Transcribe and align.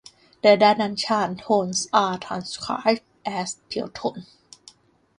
The 0.41 0.57
Dananshan 0.57 1.39
tones 1.43 1.87
are 1.93 2.17
transcribed 2.17 3.03
as 3.23 3.57
pure 3.69 3.89
tone. 3.89 4.25